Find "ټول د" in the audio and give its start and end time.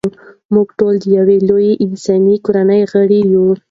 0.79-1.05